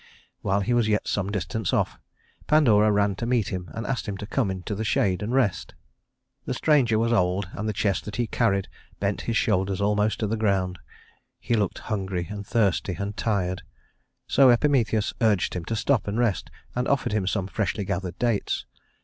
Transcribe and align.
While 0.41 0.61
he 0.61 0.73
was 0.73 0.87
yet 0.87 1.07
some 1.07 1.31
distance 1.31 1.71
off, 1.71 1.99
Pandora 2.47 2.91
ran 2.91 3.13
to 3.17 3.27
meet 3.27 3.49
him 3.49 3.69
and 3.71 3.85
asked 3.85 4.07
him 4.07 4.17
to 4.17 4.25
come 4.25 4.49
into 4.49 4.73
the 4.73 4.83
shade 4.83 5.21
and 5.21 5.31
rest. 5.31 5.75
The 6.45 6.55
stranger 6.55 6.97
was 6.97 7.13
old, 7.13 7.49
and 7.53 7.69
the 7.69 7.71
chest 7.71 8.05
that 8.05 8.15
he 8.15 8.25
carried 8.25 8.67
bent 8.99 9.21
his 9.29 9.37
shoulders 9.37 9.79
almost 9.79 10.19
to 10.21 10.25
the 10.25 10.35
ground. 10.37 10.79
He 11.39 11.53
looked 11.55 11.77
hungry 11.85 12.25
and 12.31 12.43
thirsty 12.43 12.95
and 12.97 13.15
tired, 13.15 13.61
so 14.27 14.49
Epimetheus 14.49 15.13
urged 15.21 15.53
him 15.55 15.65
to 15.65 15.75
stop 15.75 16.07
and 16.07 16.17
rest, 16.17 16.49
and 16.73 16.87
offered 16.87 17.11
him 17.13 17.27
some 17.27 17.45
freshly 17.45 17.85
gathered 17.85 18.17
dates. 18.17 18.65